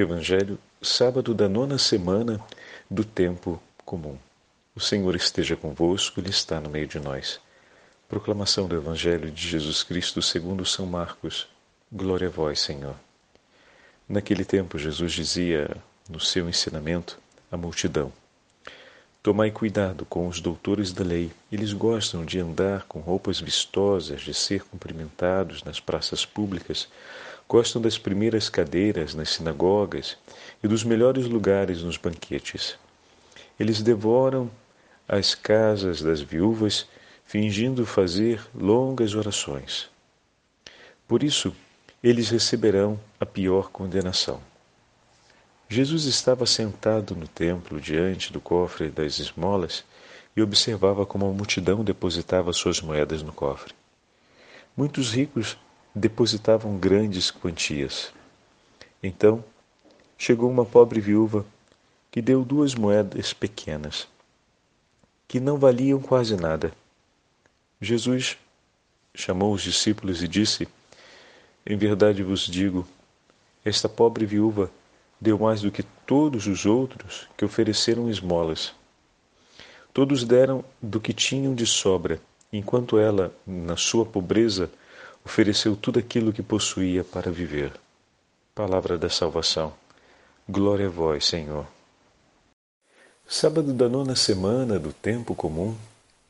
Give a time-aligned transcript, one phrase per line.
[0.00, 2.38] Evangelho, sábado da nona semana
[2.90, 4.18] do tempo comum.
[4.74, 7.40] O Senhor esteja convosco, Ele está no meio de nós.
[8.06, 11.48] Proclamação do Evangelho de Jesus Cristo segundo São Marcos.
[11.90, 12.94] Glória a vós, Senhor.
[14.06, 15.74] Naquele tempo, Jesus dizia
[16.10, 17.18] no seu ensinamento
[17.50, 18.12] à multidão:
[19.22, 21.30] Tomai cuidado com os doutores da lei.
[21.50, 26.86] Eles gostam de andar com roupas vistosas, de ser cumprimentados nas praças públicas
[27.48, 30.16] Gostam das primeiras cadeiras nas sinagogas
[30.62, 32.76] e dos melhores lugares nos banquetes.
[33.58, 34.50] Eles devoram
[35.08, 36.86] as casas das viúvas,
[37.24, 39.88] fingindo fazer longas orações.
[41.06, 41.54] Por isso,
[42.02, 44.40] eles receberão a pior condenação.
[45.68, 49.84] Jesus estava sentado no templo diante do cofre das esmolas
[50.36, 53.74] e observava como a multidão depositava suas moedas no cofre.
[54.76, 55.56] Muitos ricos
[55.96, 58.12] depositavam grandes quantias.
[59.02, 59.42] Então
[60.18, 61.46] chegou uma pobre viúva
[62.10, 64.06] que deu duas moedas pequenas,
[65.26, 66.70] que não valiam quase nada.
[67.80, 68.36] Jesus
[69.14, 70.68] chamou os discípulos e disse:
[71.64, 72.86] Em verdade vos digo,
[73.64, 74.70] esta pobre viúva
[75.18, 78.74] deu mais do que todos os outros que ofereceram esmolas.
[79.94, 82.20] Todos deram do que tinham de sobra,
[82.52, 84.70] enquanto ela, na sua pobreza,
[85.26, 87.72] ofereceu tudo aquilo que possuía para viver.
[88.54, 89.74] Palavra da salvação.
[90.48, 91.66] Glória a vós, Senhor.
[93.26, 95.76] Sábado da nona semana do tempo comum,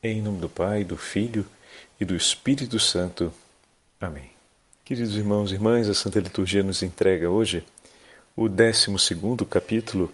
[0.03, 1.45] em nome do Pai, do Filho
[2.01, 3.31] e do Espírito Santo.
[4.01, 4.31] Amém.
[4.83, 7.63] Queridos irmãos e irmãs, a Santa Liturgia nos entrega hoje
[8.35, 10.11] o décimo segundo capítulo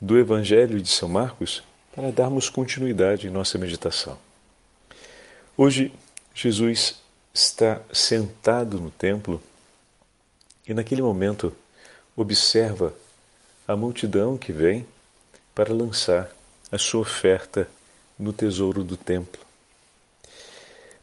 [0.00, 4.16] do Evangelho de São Marcos para darmos continuidade em nossa meditação.
[5.56, 5.92] Hoje,
[6.32, 6.99] Jesus
[7.32, 9.42] está sentado no templo
[10.66, 11.54] e, naquele momento,
[12.16, 12.94] observa
[13.66, 14.86] a multidão que vem
[15.54, 16.30] para lançar
[16.70, 17.68] a sua oferta
[18.18, 19.40] no tesouro do templo.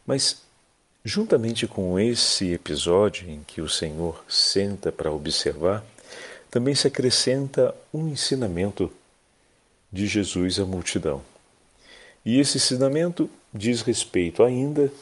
[0.06, 0.42] Mas,
[1.04, 5.84] juntamente com esse episódio em que o Senhor senta para observar,
[6.50, 8.90] também se acrescenta um ensinamento
[9.92, 11.22] de Jesus à multidão.
[12.24, 14.92] E esse ensinamento diz respeito ainda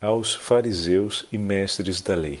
[0.00, 2.40] aos fariseus e mestres da lei.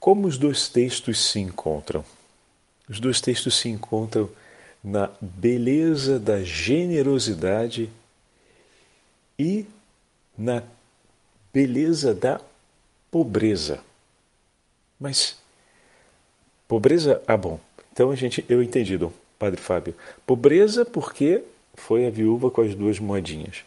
[0.00, 2.04] Como os dois textos se encontram?
[2.88, 4.28] Os dois textos se encontram
[4.82, 7.90] na beleza da generosidade
[9.38, 9.66] e
[10.36, 10.62] na
[11.52, 12.40] beleza da
[13.10, 13.80] pobreza.
[15.00, 15.38] Mas
[16.68, 17.58] pobreza, ah bom.
[17.92, 19.94] Então a gente eu entendi, Dom Padre Fábio.
[20.26, 21.42] Pobreza porque
[21.74, 23.64] foi a viúva com as duas moedinhas.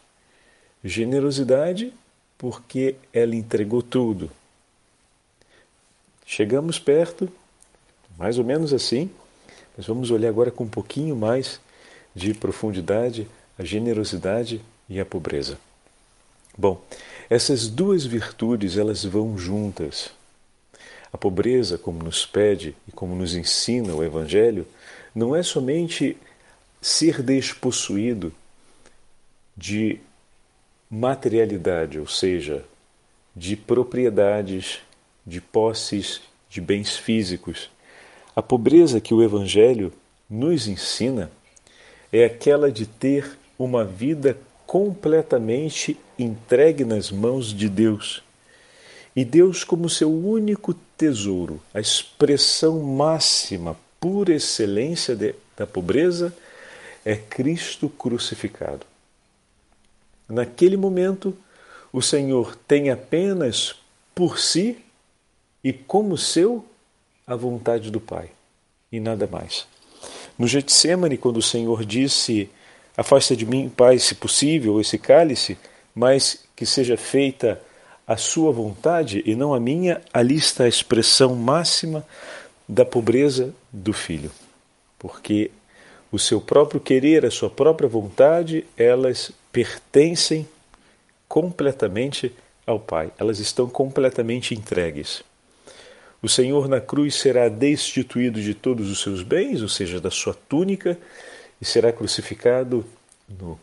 [0.88, 1.92] Generosidade,
[2.36, 4.30] porque ela entregou tudo.
[6.24, 7.28] Chegamos perto,
[8.18, 9.10] mais ou menos assim,
[9.76, 11.60] mas vamos olhar agora com um pouquinho mais
[12.14, 13.28] de profundidade
[13.58, 15.58] a generosidade e a pobreza.
[16.56, 16.80] Bom,
[17.28, 20.10] essas duas virtudes elas vão juntas.
[21.12, 24.66] A pobreza, como nos pede e como nos ensina o Evangelho,
[25.14, 26.16] não é somente
[26.80, 28.32] ser despossuído
[29.56, 30.00] de
[30.90, 32.64] materialidade, ou seja,
[33.34, 34.80] de propriedades,
[35.26, 37.70] de posses, de bens físicos.
[38.34, 39.92] A pobreza que o Evangelho
[40.28, 41.30] nos ensina
[42.12, 48.22] é aquela de ter uma vida completamente entregue nas mãos de Deus.
[49.14, 56.32] E Deus, como seu único tesouro, a expressão máxima, por excelência de, da pobreza,
[57.04, 58.86] é Cristo crucificado.
[60.28, 61.36] Naquele momento,
[61.92, 63.76] o Senhor tem apenas
[64.14, 64.78] por si
[65.64, 66.64] e como seu
[67.26, 68.30] a vontade do Pai
[68.90, 69.66] e nada mais.
[70.38, 72.50] No Getsemane, quando o Senhor disse:
[72.96, 75.58] Afasta de mim, Pai, se possível, esse cálice,
[75.94, 77.60] mas que seja feita
[78.06, 82.06] a sua vontade e não a minha, ali está a expressão máxima
[82.68, 84.30] da pobreza do filho.
[84.98, 85.50] Porque
[86.10, 90.48] o seu próprio querer, a sua própria vontade, elas pertencem
[91.26, 92.32] completamente
[92.64, 95.24] ao Pai, elas estão completamente entregues.
[96.22, 100.32] O Senhor na cruz será destituído de todos os seus bens, ou seja, da sua
[100.32, 100.96] túnica,
[101.60, 102.86] e será crucificado
[103.28, 103.58] nu.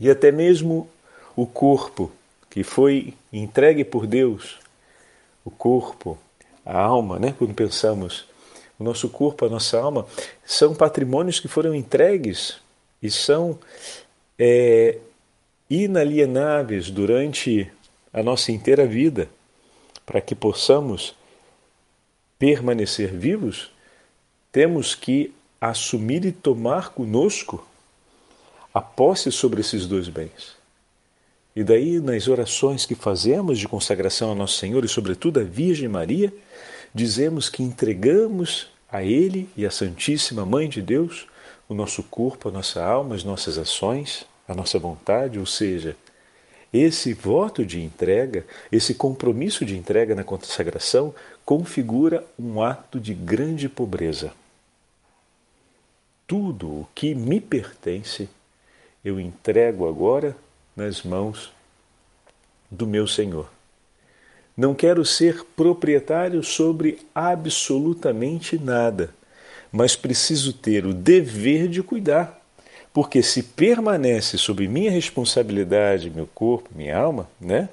[0.00, 0.90] E até mesmo
[1.36, 2.10] o corpo
[2.50, 4.58] que foi entregue por Deus,
[5.44, 6.18] o corpo,
[6.66, 7.32] a alma, né?
[7.38, 8.24] quando pensamos
[8.76, 10.04] o nosso corpo, a nossa alma,
[10.44, 12.56] são patrimônios que foram entregues
[13.00, 13.56] e são
[14.42, 14.96] é,
[15.68, 17.70] inalienáveis durante
[18.10, 19.28] a nossa inteira vida,
[20.06, 21.14] para que possamos
[22.38, 23.70] permanecer vivos,
[24.50, 27.66] temos que assumir e tomar conosco
[28.72, 30.56] a posse sobre esses dois bens.
[31.54, 35.88] E daí, nas orações que fazemos de consagração ao Nosso Senhor e, sobretudo, à Virgem
[35.88, 36.32] Maria,
[36.94, 41.26] dizemos que entregamos a Ele e à Santíssima Mãe de Deus
[41.68, 45.96] o nosso corpo, a nossa alma, as nossas ações, a nossa vontade, ou seja,
[46.72, 51.14] esse voto de entrega, esse compromisso de entrega na consagração,
[51.44, 54.32] configura um ato de grande pobreza.
[56.26, 58.28] Tudo o que me pertence,
[59.04, 60.36] eu entrego agora
[60.74, 61.52] nas mãos
[62.68, 63.48] do meu Senhor.
[64.56, 69.14] Não quero ser proprietário sobre absolutamente nada,
[69.70, 72.39] mas preciso ter o dever de cuidar.
[72.92, 77.68] Porque se permanece sob minha responsabilidade, meu corpo, minha alma, né?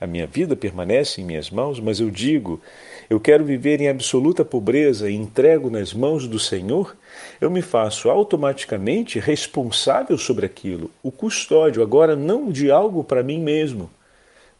[0.00, 2.60] A minha vida permanece em minhas mãos, mas eu digo,
[3.08, 6.94] eu quero viver em absoluta pobreza e entrego nas mãos do Senhor,
[7.40, 13.40] eu me faço automaticamente responsável sobre aquilo, o custódio, agora não de algo para mim
[13.40, 13.88] mesmo,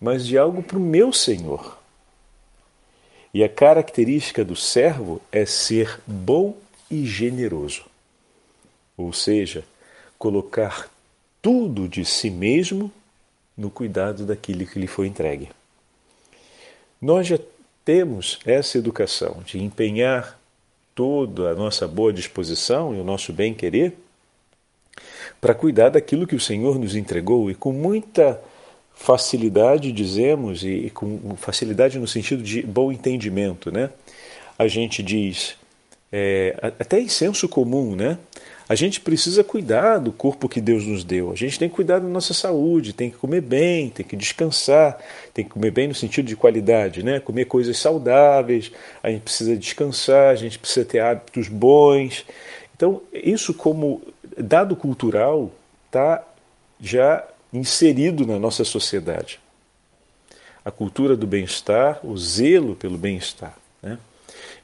[0.01, 1.77] mas de algo para o meu Senhor.
[3.35, 6.57] E a característica do servo é ser bom
[6.91, 7.85] e generoso.
[8.97, 9.63] Ou seja,
[10.19, 10.91] colocar
[11.41, 12.91] tudo de si mesmo
[13.57, 15.49] no cuidado daquilo que lhe foi entregue.
[17.01, 17.39] Nós já
[17.85, 20.39] temos essa educação de empenhar
[20.95, 23.93] toda a nossa boa disposição e o nosso bem-querer
[25.41, 28.41] para cuidar daquilo que o Senhor nos entregou e com muita
[28.95, 33.91] facilidade dizemos e, com facilidade no sentido de bom entendimento, né?
[34.59, 35.55] A gente diz
[36.11, 38.19] é, até em senso comum, né?
[38.69, 41.31] A gente precisa cuidar do corpo que Deus nos deu.
[41.31, 44.99] A gente tem que cuidar da nossa saúde, tem que comer bem, tem que descansar,
[45.33, 47.21] tem que comer bem no sentido de qualidade, né?
[47.21, 48.73] Comer coisas saudáveis,
[49.03, 52.27] a gente precisa descansar, a gente precisa ter hábitos bons.
[52.75, 54.03] Então, isso como
[54.37, 55.53] dado cultural
[55.87, 56.27] está
[56.81, 59.39] já inserido na nossa sociedade.
[60.65, 63.57] A cultura do bem-estar, o zelo pelo bem-estar.
[63.81, 63.97] Né?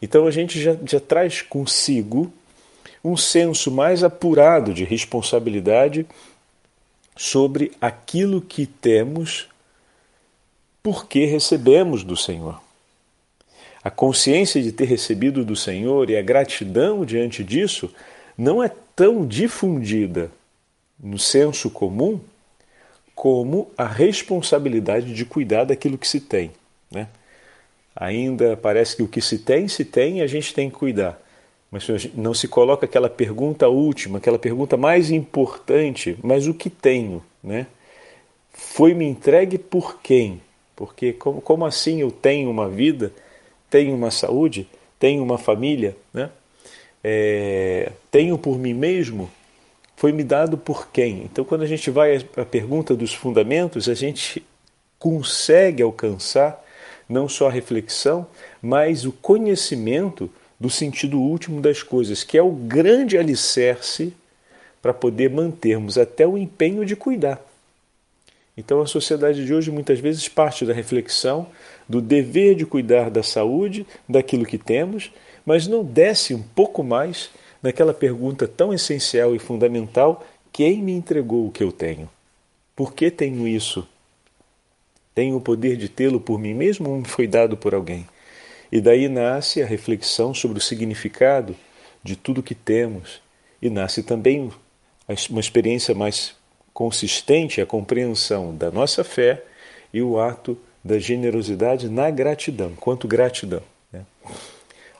[0.00, 2.32] Então a gente já, já traz consigo
[3.04, 6.06] um senso mais apurado de responsabilidade
[7.16, 9.48] sobre aquilo que temos
[10.82, 12.60] porque recebemos do Senhor.
[13.84, 17.92] A consciência de ter recebido do Senhor e a gratidão diante disso
[18.38, 20.30] não é tão difundida
[20.98, 22.20] no senso comum
[23.14, 26.52] como a responsabilidade de cuidar daquilo que se tem.
[26.90, 27.08] Né?
[27.94, 31.20] Ainda parece que o que se tem, se tem e a gente tem que cuidar.
[31.72, 37.22] Mas não se coloca aquela pergunta última, aquela pergunta mais importante, mas o que tenho?
[37.42, 37.66] Né?
[38.52, 40.42] Foi me entregue por quem?
[40.76, 43.10] Porque como, como assim eu tenho uma vida,
[43.70, 46.28] tenho uma saúde, tenho uma família, né?
[47.02, 49.30] É, tenho por mim mesmo?
[49.96, 51.22] Foi me dado por quem?
[51.24, 54.44] Então, quando a gente vai à pergunta dos fundamentos, a gente
[54.98, 56.62] consegue alcançar
[57.08, 58.26] não só a reflexão,
[58.60, 60.30] mas o conhecimento
[60.62, 64.14] do sentido último das coisas, que é o grande alicerce
[64.80, 67.44] para poder mantermos até o empenho de cuidar.
[68.56, 71.48] Então a sociedade de hoje muitas vezes parte da reflexão
[71.88, 75.10] do dever de cuidar da saúde, daquilo que temos,
[75.44, 81.48] mas não desce um pouco mais naquela pergunta tão essencial e fundamental: quem me entregou
[81.48, 82.08] o que eu tenho?
[82.76, 83.84] Por que tenho isso?
[85.12, 88.06] Tenho o poder de tê-lo por mim mesmo ou me foi dado por alguém?
[88.72, 91.54] E daí nasce a reflexão sobre o significado
[92.02, 93.20] de tudo que temos
[93.60, 94.50] e nasce também
[95.28, 96.34] uma experiência mais
[96.72, 99.44] consistente, a compreensão da nossa fé
[99.92, 103.62] e o ato da generosidade na gratidão, quanto gratidão.
[103.92, 104.06] Né?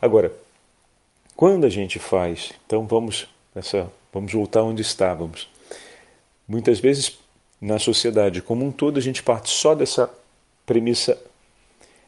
[0.03, 0.31] Agora,
[1.35, 5.49] quando a gente faz, então vamos essa, vamos voltar onde estávamos.
[6.47, 7.19] Muitas vezes
[7.59, 10.11] na sociedade como um todo a gente parte só dessa
[10.67, 11.19] premissa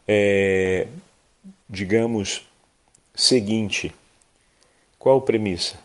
[0.06, 0.86] é,
[1.68, 2.46] digamos,
[3.14, 3.92] seguinte:
[4.98, 5.78] qual premissa?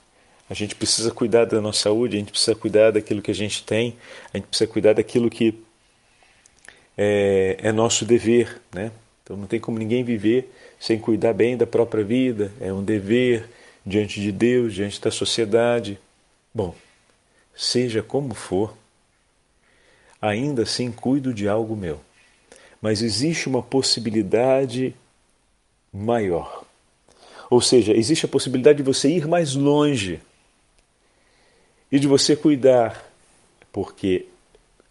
[0.50, 3.64] A gente precisa cuidar da nossa saúde, a gente precisa cuidar daquilo que a gente
[3.64, 3.96] tem,
[4.34, 5.54] a gente precisa cuidar daquilo que
[6.98, 8.92] é, é nosso dever, né?
[9.24, 13.48] Então não tem como ninguém viver sem cuidar bem da própria vida, é um dever
[13.86, 16.00] diante de Deus, diante da sociedade.
[16.54, 16.74] Bom,
[17.56, 18.76] seja como for,
[20.22, 22.00] ainda assim cuido de algo meu.
[22.82, 24.96] Mas existe uma possibilidade
[25.94, 26.64] maior.
[27.50, 30.20] Ou seja, existe a possibilidade de você ir mais longe
[31.92, 33.04] e de você cuidar,
[33.72, 34.26] porque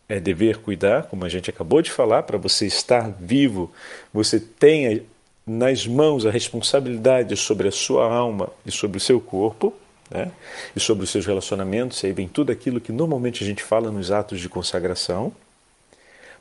[0.08, 3.70] é dever cuidar, como a gente acabou de falar, para você estar vivo,
[4.12, 5.06] você tem
[5.46, 9.72] nas mãos a responsabilidade sobre a sua alma e sobre o seu corpo,
[10.10, 10.30] né?
[10.74, 14.10] e sobre os seus relacionamentos, aí vem tudo aquilo que normalmente a gente fala nos
[14.10, 15.32] atos de consagração.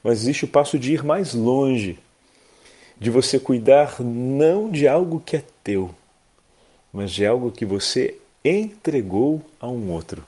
[0.03, 1.99] Mas existe o passo de ir mais longe,
[2.99, 5.93] de você cuidar não de algo que é teu,
[6.91, 10.23] mas de algo que você entregou a um outro.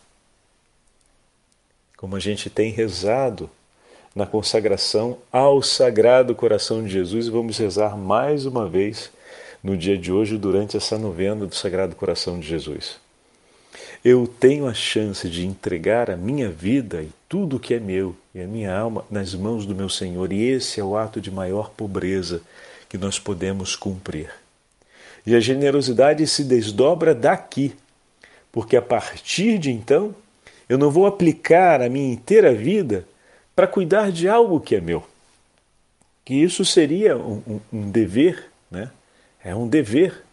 [1.98, 3.50] Como a gente tem rezado
[4.16, 9.12] na consagração ao Sagrado Coração de Jesus, e vamos rezar mais uma vez
[9.64, 12.98] no dia de hoje, durante essa novena do Sagrado Coração de Jesus.
[14.04, 18.42] Eu tenho a chance de entregar a minha vida e tudo que é meu e
[18.42, 21.70] a minha alma nas mãos do meu Senhor, e esse é o ato de maior
[21.72, 22.42] pobreza
[22.88, 24.32] que nós podemos cumprir.
[25.26, 27.76] E a generosidade se desdobra daqui,
[28.52, 30.16] porque a partir de então
[30.68, 33.06] eu não vou aplicar a minha inteira vida
[33.56, 35.04] para cuidar de algo que é meu.
[36.24, 38.90] Que isso seria um, um, um dever, né?
[39.44, 40.24] É um dever.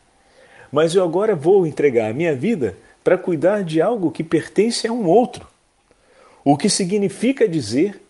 [0.70, 2.76] Mas eu agora vou entregar a minha vida
[3.06, 5.46] para cuidar de algo que pertence a um outro.
[6.44, 8.02] O que significa dizer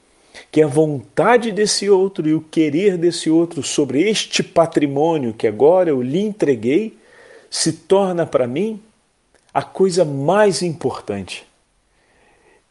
[0.50, 5.91] que a vontade desse outro e o querer desse outro sobre este patrimônio que agora
[5.91, 6.97] eu lhe entreguei
[7.50, 8.81] se torna para mim
[9.53, 11.47] a coisa mais importante.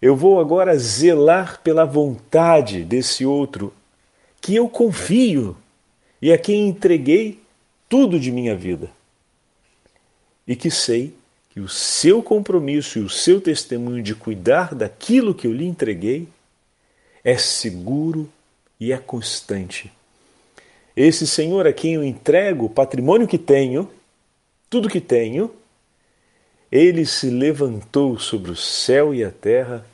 [0.02, 3.72] Eu vou agora zelar pela vontade desse outro
[4.42, 5.56] que eu confio
[6.20, 7.40] e a quem entreguei
[7.88, 8.90] tudo de minha vida.
[10.48, 11.14] E que sei
[11.56, 16.28] que o seu compromisso e o seu testemunho de cuidar daquilo que eu lhe entreguei
[17.24, 18.30] é seguro
[18.78, 19.90] e é constante.
[20.98, 23.90] Esse Senhor a quem eu entrego o patrimônio que tenho,
[24.70, 25.50] tudo que tenho,
[26.70, 29.86] ele se levantou sobre o céu e a terra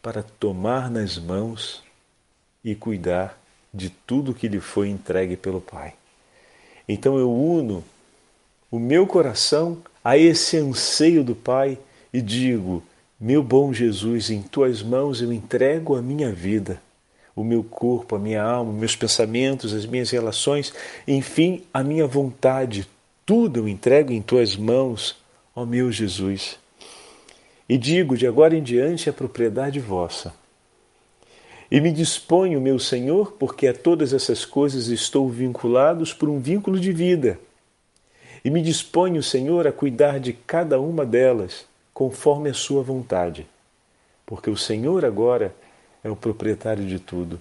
[0.00, 1.82] para tomar nas mãos
[2.64, 3.38] e cuidar
[3.74, 5.92] de tudo que lhe foi entregue pelo Pai.
[6.88, 7.84] Então eu uno
[8.70, 11.78] o meu coração a esse anseio do Pai
[12.12, 12.82] e digo:
[13.20, 16.80] Meu bom Jesus, em tuas mãos eu entrego a minha vida,
[17.36, 20.72] o meu corpo, a minha alma, meus pensamentos, as minhas relações,
[21.06, 22.88] enfim, a minha vontade,
[23.24, 25.16] tudo eu entrego em tuas mãos,
[25.54, 26.58] ó meu Jesus.
[27.68, 30.34] E digo: de agora em diante é propriedade vossa.
[31.70, 36.80] E me disponho, meu Senhor, porque a todas essas coisas estou vinculados por um vínculo
[36.80, 37.38] de vida.
[38.44, 43.46] E me disponho, Senhor, a cuidar de cada uma delas, conforme a Sua vontade.
[44.24, 45.54] Porque o Senhor agora
[46.02, 47.40] é o proprietário de tudo.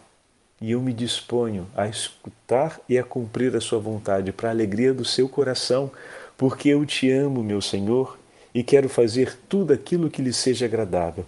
[0.61, 4.93] E eu me disponho a escutar e a cumprir a Sua vontade, para a alegria
[4.93, 5.89] do seu coração,
[6.37, 8.19] porque eu te amo, meu Senhor,
[8.53, 11.25] e quero fazer tudo aquilo que lhe seja agradável.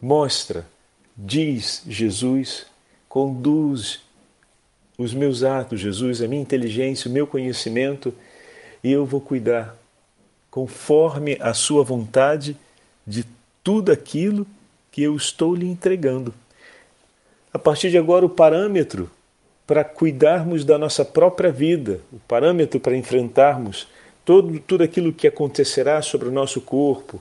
[0.00, 0.66] Mostra,
[1.16, 2.66] diz Jesus,
[3.08, 4.05] conduz
[4.98, 8.14] os meus atos, Jesus, a minha inteligência, o meu conhecimento,
[8.82, 9.76] e eu vou cuidar,
[10.50, 12.56] conforme a Sua vontade,
[13.06, 13.24] de
[13.62, 14.46] tudo aquilo
[14.90, 16.32] que eu estou lhe entregando.
[17.52, 19.10] A partir de agora, o parâmetro
[19.66, 23.88] para cuidarmos da nossa própria vida, o parâmetro para enfrentarmos
[24.24, 27.20] todo, tudo aquilo que acontecerá sobre o nosso corpo,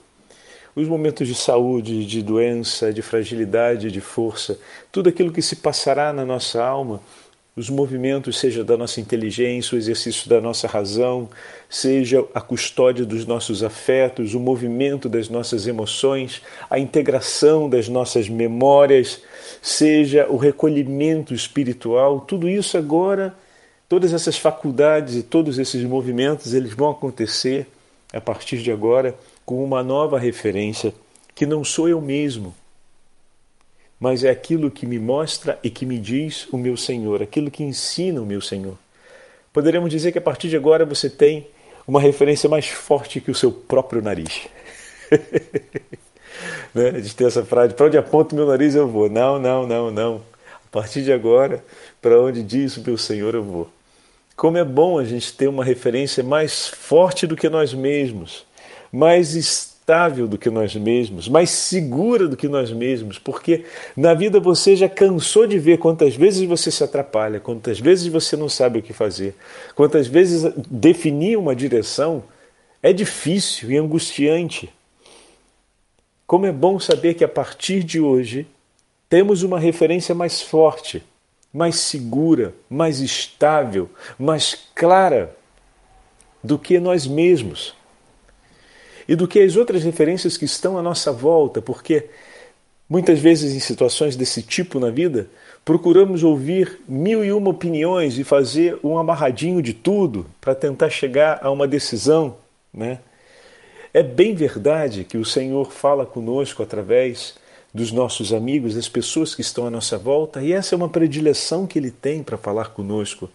[0.76, 4.60] os momentos de saúde, de doença, de fragilidade, de força,
[4.92, 7.02] tudo aquilo que se passará na nossa alma,
[7.56, 11.30] os movimentos, seja da nossa inteligência, o exercício da nossa razão,
[11.70, 18.28] seja a custódia dos nossos afetos, o movimento das nossas emoções, a integração das nossas
[18.28, 19.22] memórias,
[19.62, 23.34] seja o recolhimento espiritual, tudo isso agora
[23.88, 27.68] Todas essas faculdades e todos esses movimentos eles vão acontecer
[28.12, 30.92] a partir de agora com uma nova referência
[31.36, 32.56] que não sou eu mesmo,
[34.00, 37.64] mas é aquilo que me mostra e que me diz o meu Senhor, aquilo que
[37.64, 38.78] ensina o meu Senhor.
[39.54, 41.48] Poderemos dizer que a partir de agora você tem
[41.88, 44.48] uma referência mais forte que o seu próprio nariz.
[46.74, 46.90] né?
[46.90, 49.10] A gente tem essa frase: para onde aponta o meu nariz eu vou.
[49.10, 50.22] Não, não, não, não.
[50.66, 51.64] A partir de agora,
[52.02, 53.70] para onde diz o meu Senhor eu vou.
[54.36, 58.46] Como é bom a gente ter uma referência mais forte do que nós mesmos,
[58.92, 63.66] mais estável do que nós mesmos, mais segura do que nós mesmos, porque
[63.96, 68.36] na vida você já cansou de ver quantas vezes você se atrapalha, quantas vezes você
[68.36, 69.36] não sabe o que fazer,
[69.76, 72.24] quantas vezes definir uma direção
[72.82, 74.74] é difícil e angustiante.
[76.26, 78.48] Como é bom saber que a partir de hoje
[79.08, 81.04] temos uma referência mais forte
[81.56, 83.90] mais segura, mais estável,
[84.20, 85.34] mais clara
[86.44, 87.74] do que nós mesmos
[89.08, 92.06] e do que as outras referências que estão à nossa volta, porque
[92.88, 95.28] Muitas vezes, em situações desse tipo na vida,
[95.64, 101.40] procuramos ouvir mil e uma opiniões e fazer um amarradinho de tudo para tentar chegar
[101.42, 102.38] a uma decisão.
[102.72, 103.00] Né?
[103.92, 107.34] É bem verdade que o Senhor fala conosco através
[107.74, 111.66] dos nossos amigos, das pessoas que estão à nossa volta, e essa é uma predileção
[111.66, 113.30] que Ele tem para falar conosco.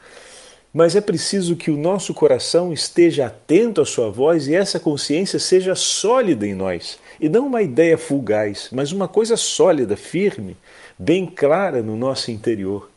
[0.72, 5.38] Mas é preciso que o nosso coração esteja atento à Sua voz e essa consciência
[5.38, 6.98] seja sólida em nós.
[7.18, 10.56] E não uma ideia fugaz, mas uma coisa sólida, firme,
[10.96, 12.88] bem clara no nosso interior,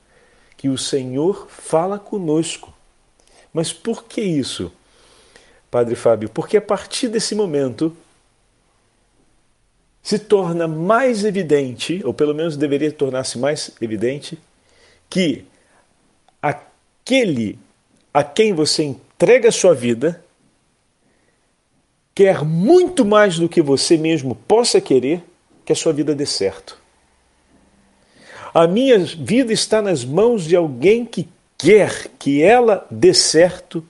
[0.56, 2.72] que o Senhor fala conosco.
[3.52, 4.72] Mas por que isso,
[5.72, 6.30] Padre Fábio?
[6.30, 7.96] Porque a partir desse momento
[10.02, 14.38] se torna mais evidente, ou pelo menos deveria tornar-se mais evidente,
[15.10, 15.46] que
[16.42, 17.58] aquele
[18.14, 20.24] a quem você entrega a sua vida
[22.14, 25.24] quer muito mais do que você mesmo possa querer
[25.66, 26.78] que a sua vida dê certo.
[28.54, 31.28] A minha vida está nas mãos de alguém que
[31.58, 33.84] quer que ela dê certo.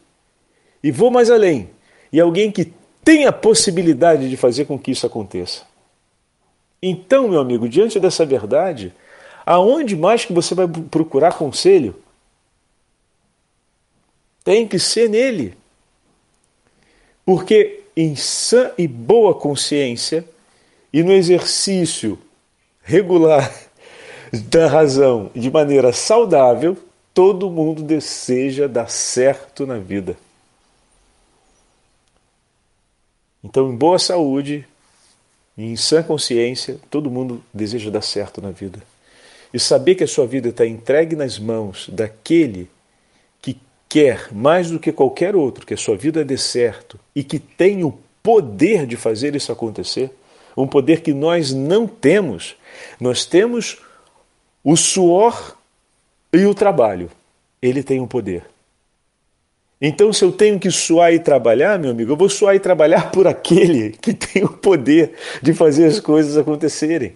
[0.82, 1.70] E vou mais além.
[2.12, 2.72] E alguém que
[3.04, 5.64] tem a possibilidade de fazer com que isso aconteça.
[6.82, 8.94] Então, meu amigo, diante dessa verdade,
[9.46, 11.96] aonde mais que você vai procurar conselho?
[14.44, 15.56] Tem que ser nele.
[17.26, 20.26] Porque em sã e boa consciência
[20.92, 22.20] e no exercício
[22.82, 23.52] regular
[24.50, 26.78] da razão de maneira saudável,
[27.14, 30.18] todo mundo deseja dar certo na vida.
[33.44, 34.66] Então, em boa saúde
[35.58, 38.80] e em sã consciência, todo mundo deseja dar certo na vida.
[39.54, 42.83] E saber que a sua vida está entregue nas mãos daquele que
[43.94, 47.84] quer, mais do que qualquer outro, que a sua vida dê certo e que tem
[47.84, 50.10] o poder de fazer isso acontecer,
[50.58, 52.56] um poder que nós não temos.
[53.00, 53.78] Nós temos
[54.64, 55.56] o suor
[56.34, 57.12] e o trabalho,
[57.62, 58.44] ele tem o poder.
[59.80, 63.12] Então, se eu tenho que suar e trabalhar, meu amigo, eu vou suar e trabalhar
[63.12, 67.16] por aquele que tem o poder de fazer as coisas acontecerem.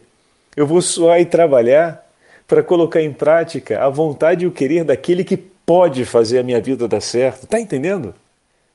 [0.56, 2.08] Eu vou suar e trabalhar
[2.48, 6.62] para colocar em prática a vontade e o querer daquele que pode fazer a minha
[6.62, 7.44] vida dar certo.
[7.44, 8.16] Está entendendo?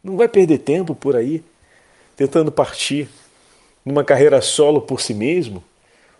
[0.05, 1.42] Não vai perder tempo por aí
[2.14, 3.09] tentando partir
[3.83, 5.64] numa carreira solo por si mesmo,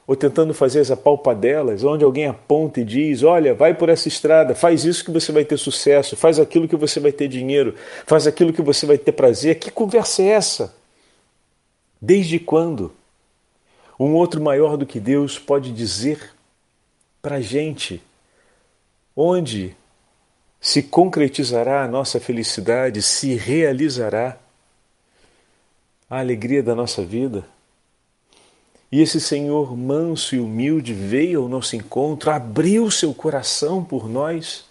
[0.07, 4.55] ou tentando fazer as apalpadelas, onde alguém aponta e diz: Olha, vai por essa estrada,
[4.55, 7.75] faz isso que você vai ter sucesso, faz aquilo que você vai ter dinheiro,
[8.07, 9.59] faz aquilo que você vai ter prazer.
[9.59, 10.75] Que conversa é essa?
[12.01, 12.93] Desde quando
[14.01, 16.33] um outro maior do que Deus pode dizer
[17.21, 18.03] para gente
[19.15, 19.77] onde
[20.63, 24.39] se concretizará a nossa felicidade, se realizará
[26.09, 27.45] a alegria da nossa vida?
[28.91, 34.65] E esse Senhor manso e humilde veio ao nosso encontro, abriu seu coração por nós,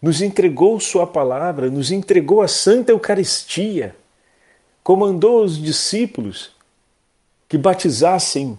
[0.00, 3.96] nos entregou Sua palavra, nos entregou a Santa Eucaristia,
[4.84, 6.52] comandou os discípulos
[7.48, 8.56] que batizassem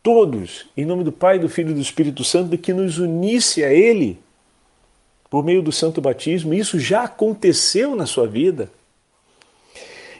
[0.00, 3.72] todos em nome do Pai, do Filho e do Espírito Santo, que nos unisse a
[3.72, 4.24] Ele
[5.36, 6.54] por meio do santo batismo.
[6.54, 8.70] Isso já aconteceu na sua vida.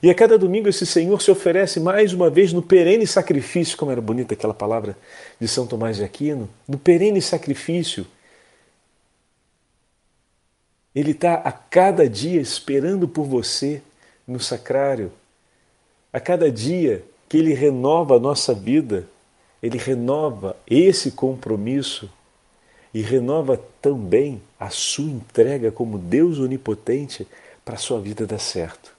[0.03, 3.91] E a cada domingo esse Senhor se oferece mais uma vez no perene sacrifício, como
[3.91, 4.95] era bonita aquela palavra
[5.41, 8.07] de São Tomás de Aquino, no perene sacrifício.
[10.95, 13.81] Ele está a cada dia esperando por você
[14.29, 15.11] no sacrário.
[16.13, 19.09] A cada dia que ele renova a nossa vida,
[19.63, 22.07] ele renova esse compromisso
[22.97, 27.27] e renova também a sua entrega como Deus onipotente
[27.63, 28.91] para a sua vida dar certo.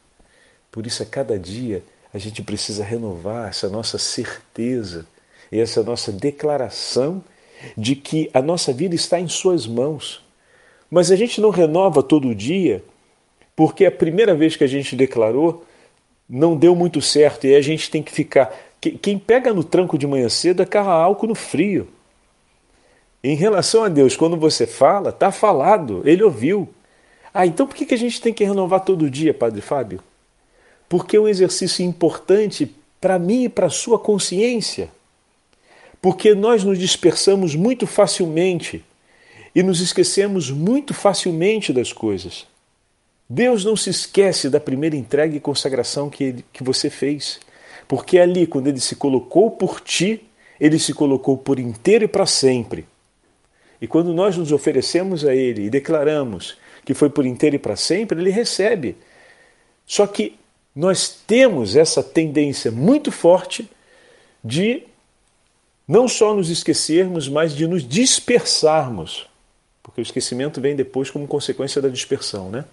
[0.71, 1.83] Por isso, a cada dia,
[2.13, 5.07] a gente precisa renovar essa nossa certeza
[5.51, 7.23] e essa nossa declaração
[7.75, 10.23] de que a nossa vida está em Suas mãos.
[10.91, 12.83] Mas a gente não renova todo dia
[13.55, 15.65] porque a primeira vez que a gente declarou
[16.29, 18.55] não deu muito certo e a gente tem que ficar.
[18.79, 21.96] Quem pega no tranco de manhã cedo acarra álcool no frio.
[23.23, 26.69] Em relação a Deus, quando você fala, está falado, ele ouviu.
[27.33, 30.01] Ah, então por que a gente tem que renovar todo dia, Padre Fábio?
[30.89, 34.89] porque é um exercício importante para mim e para a sua consciência.
[36.01, 38.83] Porque nós nos dispersamos muito facilmente
[39.53, 42.45] e nos esquecemos muito facilmente das coisas.
[43.29, 47.39] Deus não se esquece da primeira entrega e consagração que, ele, que você fez.
[47.87, 50.23] Porque ali, quando Ele se colocou por ti,
[50.59, 52.85] Ele se colocou por inteiro e para sempre.
[53.81, 57.75] E quando nós nos oferecemos a Ele e declaramos que foi por inteiro e para
[57.75, 58.95] sempre, Ele recebe.
[59.85, 60.35] Só que
[60.75, 63.69] nós temos essa tendência muito forte
[64.43, 64.83] de
[65.87, 69.27] não só nos esquecermos, mas de nos dispersarmos,
[69.81, 72.65] porque o esquecimento vem depois como consequência da dispersão, né?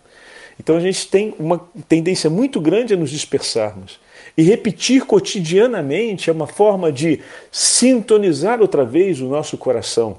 [0.59, 3.99] Então a gente tem uma tendência muito grande a nos dispersarmos.
[4.37, 10.19] E repetir cotidianamente é uma forma de sintonizar outra vez o nosso coração.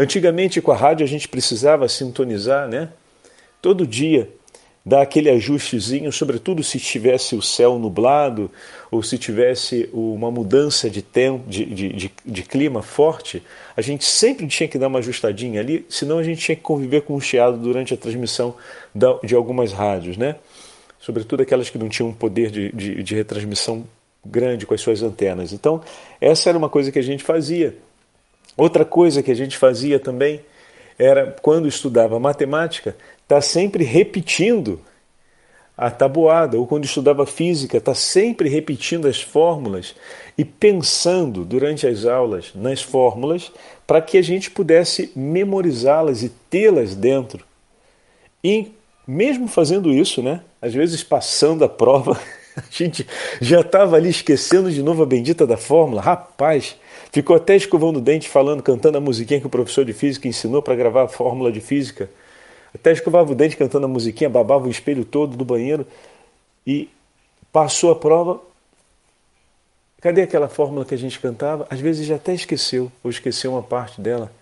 [0.00, 2.88] Antigamente com a rádio a gente precisava sintonizar, né?
[3.60, 4.30] Todo dia
[4.82, 8.50] dar aquele ajustezinho, sobretudo se tivesse o céu nublado
[8.90, 13.42] ou se tivesse uma mudança de tempo, de, de, de, de, clima forte,
[13.76, 17.02] a gente sempre tinha que dar uma ajustadinha ali, senão a gente tinha que conviver
[17.02, 18.54] com o chiado durante a transmissão
[19.22, 20.36] de algumas rádios, né?
[20.98, 23.84] Sobretudo aquelas que não tinham um poder de, de, de retransmissão
[24.24, 25.52] grande com as suas antenas.
[25.52, 25.82] Então,
[26.18, 27.76] essa era uma coisa que a gente fazia.
[28.56, 30.40] Outra coisa que a gente fazia também
[30.98, 34.80] era, quando estudava matemática, está sempre repetindo
[35.80, 39.94] a tabuada, ou quando estudava física, está sempre repetindo as fórmulas
[40.36, 43.50] e pensando durante as aulas nas fórmulas
[43.86, 47.46] para que a gente pudesse memorizá-las e tê-las dentro.
[48.44, 48.72] E
[49.06, 52.20] mesmo fazendo isso, né, às vezes passando a prova,
[52.56, 53.06] a gente
[53.40, 56.00] já estava ali esquecendo de novo a bendita da fórmula.
[56.00, 56.76] Rapaz,
[57.12, 60.62] ficou até escovando o dente, falando, cantando a musiquinha que o professor de física ensinou
[60.62, 62.10] para gravar a fórmula de física.
[62.74, 65.86] Até escovava o dente cantando a musiquinha, babava o espelho todo do banheiro
[66.66, 66.88] e
[67.52, 68.40] passou a prova.
[70.00, 71.66] Cadê aquela fórmula que a gente cantava?
[71.68, 74.32] Às vezes já até esqueceu, ou esqueceu uma parte dela.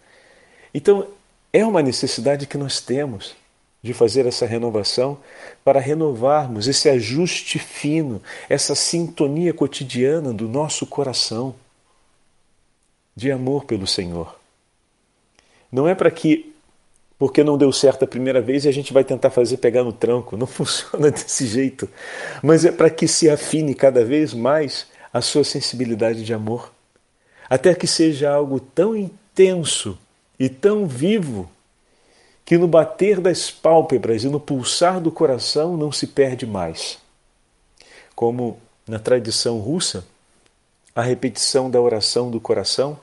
[0.73, 1.07] Então,
[1.53, 3.35] é uma necessidade que nós temos
[3.83, 5.19] de fazer essa renovação
[5.65, 11.55] para renovarmos esse ajuste fino, essa sintonia cotidiana do nosso coração
[13.15, 14.39] de amor pelo Senhor.
[15.71, 16.53] Não é para que
[17.19, 19.93] porque não deu certo a primeira vez e a gente vai tentar fazer pegar no
[19.93, 20.37] tranco.
[20.37, 21.89] Não funciona desse jeito.
[22.43, 26.73] Mas é para que se afine cada vez mais a sua sensibilidade de amor.
[27.51, 29.99] Até que seja algo tão intenso
[30.39, 31.51] e tão vivo
[32.49, 36.99] que no bater das pálpebras e no pulsar do coração não se perde mais.
[38.15, 38.59] Como
[38.89, 40.07] na tradição russa,
[40.97, 42.99] a repetição da oração do coração,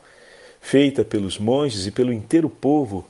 [0.60, 3.06] feita pelos monges e pelo inteiro povo,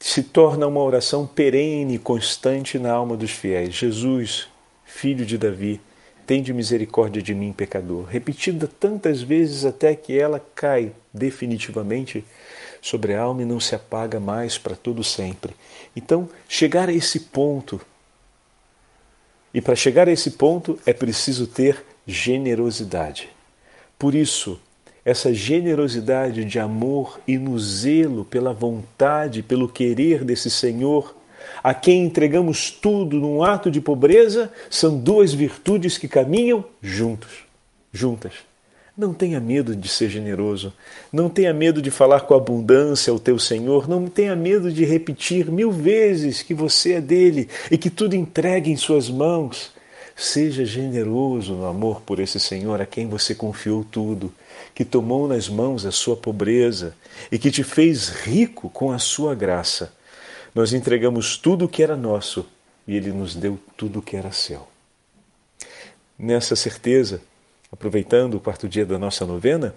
[0.00, 3.74] se torna uma oração perene e constante na alma dos fiéis.
[3.74, 4.48] Jesus,
[4.86, 5.82] filho de Davi,
[6.26, 8.06] tende misericórdia de mim, pecador.
[8.06, 12.24] Repetida tantas vezes até que ela cai definitivamente
[12.82, 15.54] sobre a alma e não se apaga mais para todo sempre.
[15.94, 17.80] Então, chegar a esse ponto.
[19.54, 23.30] E para chegar a esse ponto é preciso ter generosidade.
[23.96, 24.60] Por isso,
[25.04, 31.14] essa generosidade de amor e no zelo pela vontade, pelo querer desse Senhor,
[31.62, 37.44] a quem entregamos tudo num ato de pobreza, são duas virtudes que caminham juntos,
[37.92, 38.51] juntas.
[38.94, 40.70] Não tenha medo de ser generoso,
[41.10, 45.50] não tenha medo de falar com abundância ao teu Senhor, não tenha medo de repetir
[45.50, 49.72] mil vezes que você é dele e que tudo entregue em suas mãos.
[50.14, 54.30] Seja generoso no amor por esse Senhor a quem você confiou tudo,
[54.74, 56.94] que tomou nas mãos a sua pobreza
[57.30, 59.90] e que te fez rico com a sua graça.
[60.54, 62.46] Nós entregamos tudo o que era nosso
[62.86, 64.68] e ele nos deu tudo o que era seu.
[66.18, 67.22] Nessa certeza,
[67.72, 69.74] aproveitando o quarto dia da nossa novena,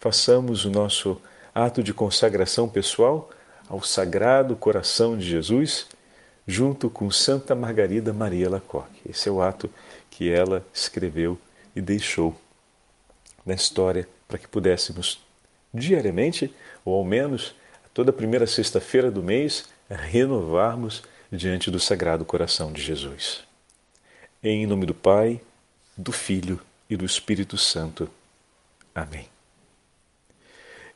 [0.00, 1.20] façamos o nosso
[1.54, 3.30] ato de consagração pessoal
[3.68, 5.86] ao Sagrado Coração de Jesus
[6.46, 9.00] junto com Santa Margarida Maria Lacoque.
[9.08, 9.70] Esse é o ato
[10.10, 11.38] que ela escreveu
[11.76, 12.34] e deixou
[13.46, 15.20] na história para que pudéssemos
[15.72, 16.52] diariamente,
[16.84, 17.54] ou ao menos
[17.94, 23.44] toda primeira sexta-feira do mês, renovarmos diante do Sagrado Coração de Jesus.
[24.42, 25.40] Em nome do Pai,
[25.96, 26.60] do Filho
[26.90, 28.10] e do Espírito Santo.
[28.94, 29.28] Amém.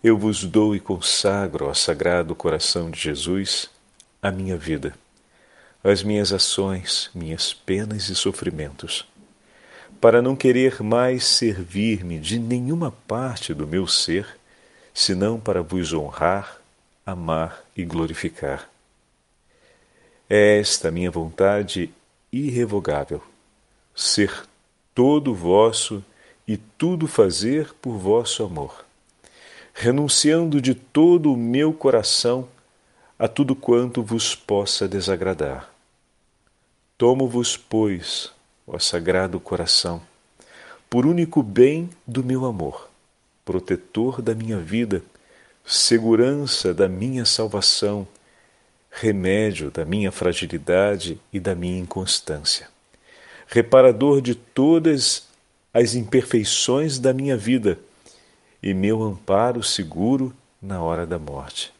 [0.03, 3.71] Eu vos dou e consagro ao Sagrado Coração de Jesus
[4.21, 4.95] a minha vida
[5.85, 9.07] as minhas ações, minhas penas e sofrimentos,
[10.01, 14.27] para não querer mais servir-me de nenhuma parte do meu ser,
[14.95, 16.59] senão para vos honrar,
[17.05, 18.71] amar e glorificar.
[20.29, 21.91] É esta minha vontade
[22.33, 23.23] irrevogável,
[23.95, 24.33] ser
[24.95, 26.05] todo vosso
[26.47, 28.85] e tudo fazer por vosso amor,
[29.73, 32.49] renunciando de todo o meu coração
[33.19, 35.71] a tudo quanto vos possa desagradar.
[36.97, 38.31] Tomo-vos, pois,
[38.67, 40.01] ó Sagrado Coração,
[40.89, 42.89] por único bem do meu amor,
[43.45, 45.03] protetor da minha vida,
[45.65, 48.07] segurança da minha salvação,
[48.91, 52.69] remédio da minha fragilidade e da minha inconstância,
[53.55, 55.29] reparador de todas
[55.73, 57.79] as imperfeições da minha vida
[58.61, 61.73] e meu amparo seguro na hora da morte.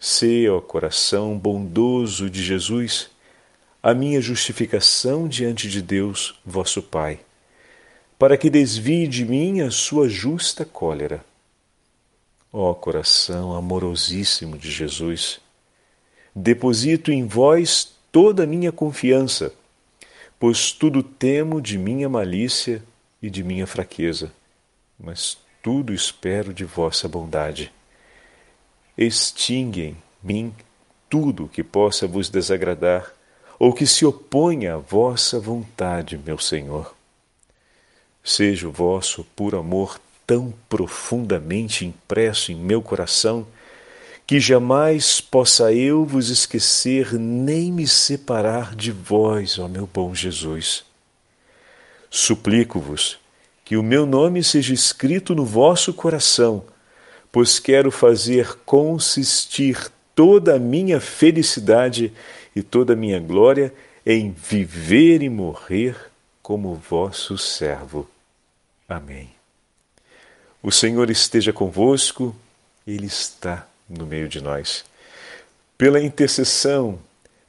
[0.00, 3.08] Sê, ó coração bondoso de Jesus,
[3.80, 7.20] a minha justificação diante de Deus, vosso Pai,
[8.18, 11.24] para que desvie de mim a sua justa cólera.
[12.52, 15.38] Ó coração amorosíssimo de Jesus,
[16.34, 19.52] deposito em vós toda a minha confiança,
[20.38, 22.82] pois tudo temo de minha malícia
[23.20, 24.32] e de minha fraqueza,
[24.98, 27.72] mas tudo espero de vossa bondade.
[28.96, 30.54] Extingue em mim
[31.08, 33.12] tudo que possa vos desagradar
[33.58, 36.94] ou que se oponha à vossa vontade, meu Senhor.
[38.22, 43.46] Seja o vosso puro amor tão profundamente impresso em meu coração
[44.28, 50.84] que jamais possa eu vos esquecer nem me separar de vós, ó meu bom Jesus.
[52.10, 53.18] Suplico-vos
[53.64, 56.62] que o meu nome seja escrito no vosso coração,
[57.32, 62.12] pois quero fazer consistir toda a minha felicidade
[62.54, 63.72] e toda a minha glória
[64.04, 65.96] em viver e morrer
[66.42, 68.06] como vosso servo.
[68.86, 69.30] Amém.
[70.62, 72.36] O Senhor esteja convosco,
[72.86, 74.84] Ele está no meio de nós.
[75.76, 76.98] Pela intercessão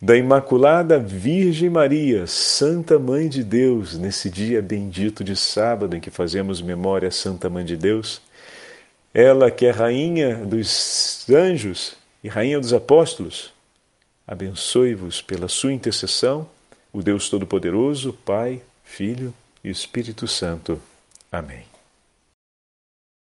[0.01, 6.09] da Imaculada Virgem Maria, Santa Mãe de Deus, nesse dia bendito de sábado em que
[6.09, 8.21] fazemos memória à Santa Mãe de Deus,
[9.13, 13.53] ela que é Rainha dos anjos e Rainha dos apóstolos,
[14.25, 16.47] abençoe-vos pela sua intercessão,
[16.93, 20.81] o Deus Todo-Poderoso, Pai, Filho e Espírito Santo.
[21.31, 21.68] Amém.